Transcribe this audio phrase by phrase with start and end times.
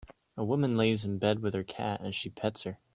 [0.35, 2.79] A woman lays in bed with her cat as she pets her